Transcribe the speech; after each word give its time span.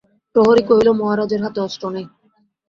প্রহরী 0.35 0.63
কহিল, 0.69 0.87
মহারাজের 0.99 1.43
হাতে 1.43 1.59
অস্ত্র 1.61 1.85
নাই! 1.89 2.05